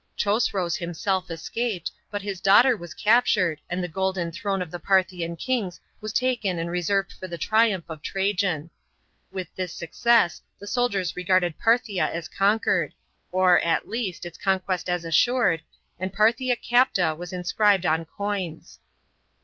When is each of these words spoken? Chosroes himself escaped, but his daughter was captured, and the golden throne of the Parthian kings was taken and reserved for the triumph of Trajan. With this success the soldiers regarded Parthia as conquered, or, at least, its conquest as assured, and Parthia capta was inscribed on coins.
Chosroes 0.17 0.77
himself 0.77 1.29
escaped, 1.29 1.91
but 2.09 2.23
his 2.23 2.41
daughter 2.41 2.75
was 2.75 2.95
captured, 2.95 3.59
and 3.69 3.83
the 3.83 3.87
golden 3.87 4.31
throne 4.31 4.59
of 4.59 4.71
the 4.71 4.79
Parthian 4.79 5.35
kings 5.35 5.79
was 6.01 6.11
taken 6.11 6.57
and 6.57 6.71
reserved 6.71 7.13
for 7.13 7.27
the 7.27 7.37
triumph 7.37 7.85
of 7.87 8.01
Trajan. 8.01 8.71
With 9.31 9.53
this 9.55 9.71
success 9.71 10.41
the 10.59 10.65
soldiers 10.65 11.15
regarded 11.15 11.59
Parthia 11.59 12.09
as 12.09 12.27
conquered, 12.27 12.95
or, 13.31 13.59
at 13.59 13.87
least, 13.87 14.25
its 14.25 14.39
conquest 14.39 14.89
as 14.89 15.05
assured, 15.05 15.61
and 15.99 16.11
Parthia 16.11 16.55
capta 16.55 17.15
was 17.15 17.31
inscribed 17.31 17.85
on 17.85 18.05
coins. 18.05 18.79